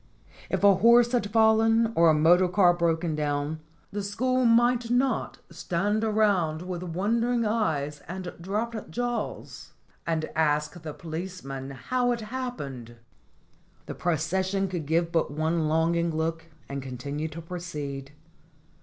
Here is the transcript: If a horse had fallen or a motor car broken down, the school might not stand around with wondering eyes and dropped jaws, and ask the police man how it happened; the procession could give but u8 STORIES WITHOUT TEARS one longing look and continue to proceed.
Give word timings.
If 0.49 0.63
a 0.63 0.73
horse 0.77 1.11
had 1.11 1.29
fallen 1.29 1.93
or 1.95 2.09
a 2.09 2.13
motor 2.15 2.47
car 2.47 2.73
broken 2.73 3.13
down, 3.13 3.59
the 3.91 4.01
school 4.01 4.45
might 4.45 4.89
not 4.89 5.37
stand 5.51 6.03
around 6.03 6.63
with 6.63 6.81
wondering 6.81 7.45
eyes 7.45 7.99
and 8.07 8.33
dropped 8.41 8.89
jaws, 8.89 9.73
and 10.07 10.25
ask 10.35 10.81
the 10.81 10.95
police 10.95 11.43
man 11.43 11.69
how 11.69 12.11
it 12.13 12.21
happened; 12.21 12.95
the 13.85 13.93
procession 13.93 14.67
could 14.67 14.87
give 14.87 15.11
but 15.11 15.25
u8 15.25 15.25
STORIES 15.25 15.37
WITHOUT 15.37 15.37
TEARS 15.37 15.51
one 15.59 15.67
longing 15.69 16.09
look 16.15 16.45
and 16.67 16.81
continue 16.81 17.27
to 17.27 17.39
proceed. 17.39 18.11